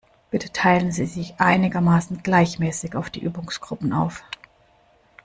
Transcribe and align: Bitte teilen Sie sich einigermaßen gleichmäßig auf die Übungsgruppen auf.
Bitte 0.31 0.49
teilen 0.51 0.91
Sie 0.91 1.05
sich 1.05 1.39
einigermaßen 1.39 2.23
gleichmäßig 2.23 2.95
auf 2.95 3.11
die 3.11 3.19
Übungsgruppen 3.21 3.93
auf. 3.93 4.23